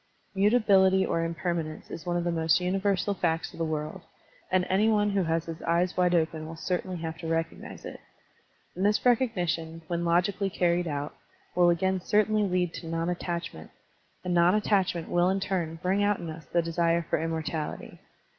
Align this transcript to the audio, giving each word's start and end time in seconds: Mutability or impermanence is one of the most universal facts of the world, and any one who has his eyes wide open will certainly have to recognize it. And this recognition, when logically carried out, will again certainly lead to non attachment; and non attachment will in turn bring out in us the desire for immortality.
Mutability 0.33 1.05
or 1.05 1.23
impermanence 1.23 1.91
is 1.91 2.07
one 2.07 2.17
of 2.17 2.23
the 2.23 2.31
most 2.31 2.59
universal 2.59 3.13
facts 3.13 3.53
of 3.53 3.59
the 3.59 3.63
world, 3.65 4.01
and 4.51 4.65
any 4.67 4.89
one 4.89 5.11
who 5.11 5.21
has 5.25 5.45
his 5.45 5.61
eyes 5.61 5.95
wide 5.95 6.15
open 6.15 6.47
will 6.47 6.55
certainly 6.55 6.97
have 6.97 7.19
to 7.19 7.27
recognize 7.27 7.85
it. 7.85 7.99
And 8.75 8.83
this 8.83 9.05
recognition, 9.05 9.83
when 9.85 10.03
logically 10.03 10.49
carried 10.49 10.87
out, 10.87 11.13
will 11.53 11.69
again 11.69 12.01
certainly 12.01 12.41
lead 12.41 12.73
to 12.73 12.87
non 12.87 13.11
attachment; 13.11 13.69
and 14.23 14.33
non 14.33 14.55
attachment 14.55 15.07
will 15.07 15.29
in 15.29 15.39
turn 15.39 15.75
bring 15.83 16.03
out 16.03 16.17
in 16.17 16.31
us 16.31 16.45
the 16.45 16.63
desire 16.63 17.03
for 17.07 17.21
immortality. 17.21 17.99